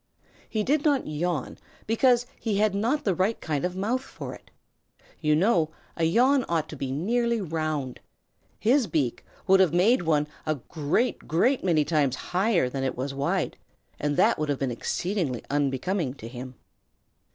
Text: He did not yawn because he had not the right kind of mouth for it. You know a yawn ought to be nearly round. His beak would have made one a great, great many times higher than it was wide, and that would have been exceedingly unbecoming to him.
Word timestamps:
He 0.49 0.63
did 0.63 0.83
not 0.83 1.05
yawn 1.05 1.59
because 1.85 2.25
he 2.39 2.57
had 2.57 2.73
not 2.73 3.03
the 3.03 3.13
right 3.13 3.39
kind 3.39 3.63
of 3.63 3.75
mouth 3.75 4.01
for 4.01 4.33
it. 4.33 4.49
You 5.19 5.35
know 5.35 5.69
a 5.95 6.05
yawn 6.05 6.43
ought 6.49 6.67
to 6.69 6.75
be 6.75 6.91
nearly 6.91 7.39
round. 7.39 7.99
His 8.59 8.87
beak 8.87 9.23
would 9.45 9.59
have 9.59 9.75
made 9.75 10.01
one 10.01 10.25
a 10.43 10.55
great, 10.55 11.27
great 11.27 11.63
many 11.63 11.85
times 11.85 12.15
higher 12.33 12.67
than 12.67 12.83
it 12.83 12.97
was 12.97 13.13
wide, 13.13 13.57
and 13.99 14.17
that 14.17 14.39
would 14.39 14.49
have 14.49 14.57
been 14.57 14.71
exceedingly 14.71 15.43
unbecoming 15.51 16.15
to 16.15 16.27
him. 16.27 16.55